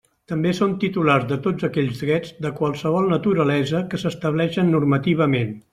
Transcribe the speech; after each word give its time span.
També 0.31 0.53
són 0.59 0.71
titulars 0.83 1.27
de 1.33 1.37
tots 1.43 1.67
aquells 1.67 2.01
drets, 2.05 2.33
de 2.47 2.53
qualsevol 2.61 3.13
naturalesa, 3.15 3.87
que 3.93 4.03
s'estableixin 4.07 4.75
normativament. 4.79 5.59